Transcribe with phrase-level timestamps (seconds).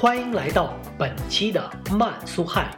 [0.00, 2.74] 欢迎来到本期的慢速汉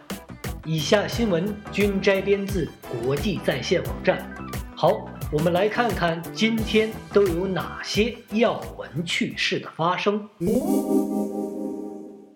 [0.66, 0.72] 语。
[0.72, 4.28] 以下新闻均摘编自国际在线网站。
[4.74, 10.28] 好，我们来看看今天都有哪些要闻趣事的发生。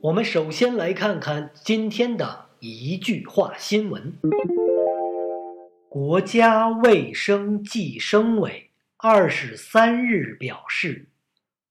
[0.00, 4.16] 我们首先来看看今天的一句话新闻：
[5.88, 11.08] 国家卫生计生委二十三日表示。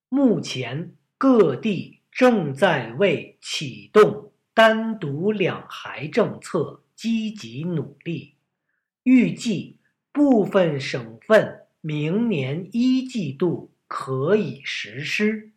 [0.10, 8.36] 目前，各地正在为启动单独两孩政策积极努力，
[9.04, 9.80] 预计
[10.14, 15.52] 部分省份明年一季度可以实施。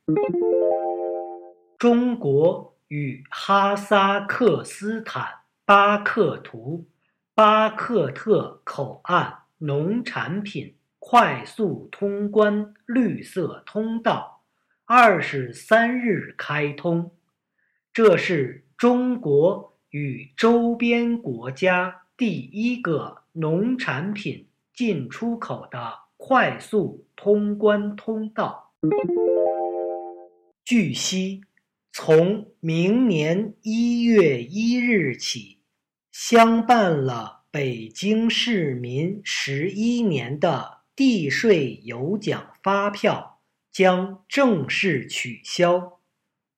[1.79, 5.29] 中国与哈萨克斯坦
[5.65, 6.89] 巴克图
[7.37, 14.38] 巴克特口岸农产品快速通关绿色通道。
[14.91, 17.13] 二十三日开通，
[17.93, 28.73] 这是中国与周边国家第一个农产品进出口的快速通关通道。
[30.65, 31.43] 据悉，
[31.93, 35.59] 从明年一月一日起，
[36.11, 43.38] 相伴了北京市民十一年的地税有奖发票。
[43.79, 46.01] 将正式取消。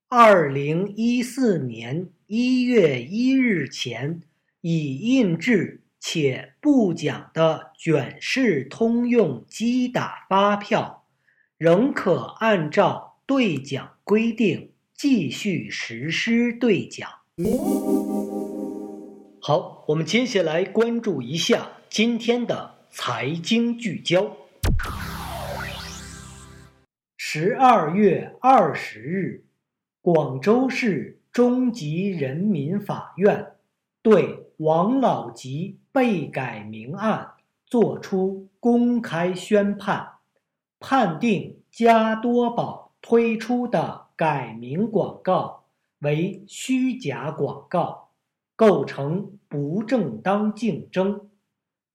[0.07, 4.21] 二零一四年一月一日前
[4.61, 11.05] 已印制且不奖的卷式通用机打发票，
[11.59, 17.07] 仍可按照兑奖规定继续实施兑奖。
[19.39, 24.35] 好，我们接下来关注一下今天的财经聚焦。
[27.33, 29.45] 十二月二十日，
[30.01, 33.53] 广州市中级人民法院
[34.01, 37.31] 对王老吉被改名案
[37.65, 40.15] 作出公开宣判，
[40.77, 45.63] 判定加多宝推出的改名广告
[45.99, 48.09] 为虚假广告，
[48.57, 51.29] 构成不正当竞争。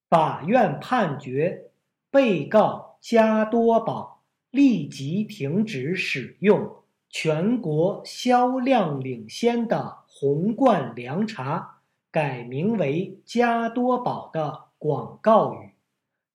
[0.09, 1.67] 法院判决
[2.11, 4.16] 被告加多宝。
[4.57, 6.77] 立即停止使用
[7.11, 11.81] 全国销量领先的红罐凉茶
[12.11, 15.73] 改名为加多宝的广告语，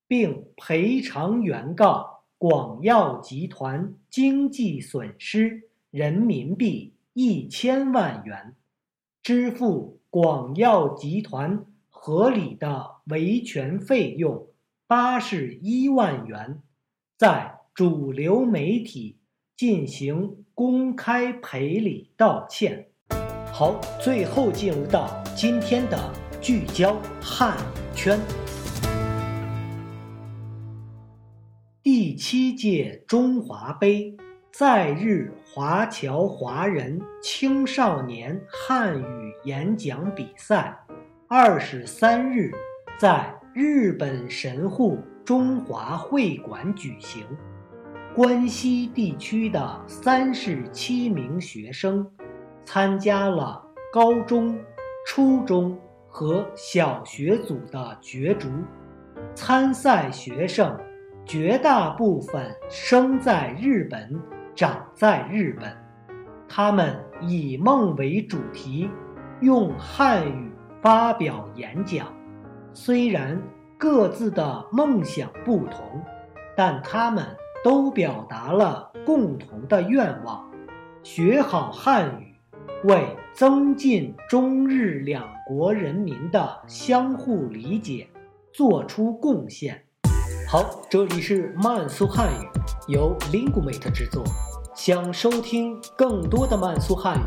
[0.07, 8.55] 并赔偿原告广药集团经济损失人民币一千万元，
[9.23, 14.47] 支付广药集团合理的维权费用
[14.85, 16.61] 八十一万元，
[17.17, 17.60] 在。
[17.73, 19.17] 主流媒体
[19.55, 22.85] 进行公开赔礼道歉。
[23.53, 28.19] 好，最后进入到今天的聚焦汉语圈。
[31.81, 34.15] 第七届中华杯
[34.51, 40.77] 在日华侨华人青少年汉语演讲比赛，
[41.29, 42.51] 二十三日
[42.99, 47.25] 在日本神户中华会馆举行。
[48.13, 52.05] 关西地区的三十七名学生
[52.65, 53.63] 参加了
[53.93, 54.59] 高中、
[55.07, 55.79] 初中
[56.09, 58.49] 和小学组的角逐。
[59.33, 60.77] 参赛学生
[61.25, 64.19] 绝大部分生在日本，
[64.53, 65.73] 长在日本。
[66.49, 68.89] 他们以梦为主题，
[69.39, 72.13] 用汉语发表演讲。
[72.73, 73.41] 虽然
[73.77, 76.03] 各自的梦想不同，
[76.57, 77.25] 但他们。
[77.63, 80.43] 都表达了共同的愿望：
[81.03, 82.35] 学好汉语，
[82.85, 88.07] 为增进中日两国人民的相互理解
[88.51, 89.83] 做出贡献。
[90.47, 92.47] 好，这里是慢速汉语，
[92.87, 94.23] 由 lingumate 制作。
[94.75, 97.23] 想收听更多的慢速汉语，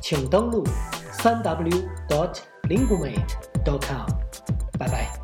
[0.00, 0.62] 请登录
[1.10, 1.70] 三 w
[2.08, 2.38] dot
[2.68, 3.34] lingumate
[3.64, 4.06] dot com。
[4.78, 5.19] 拜拜。